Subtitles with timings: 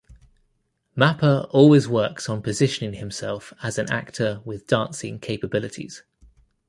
[0.97, 6.01] Mapa always works on positioning himself as an actor with dancing capabilities.